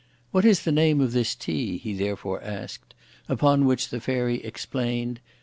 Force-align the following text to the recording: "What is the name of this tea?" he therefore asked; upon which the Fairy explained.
"What 0.31 0.45
is 0.45 0.63
the 0.63 0.71
name 0.71 0.99
of 0.99 1.11
this 1.11 1.35
tea?" 1.35 1.77
he 1.77 1.93
therefore 1.93 2.41
asked; 2.41 2.95
upon 3.29 3.65
which 3.65 3.89
the 3.89 3.99
Fairy 4.01 4.43
explained. 4.43 5.19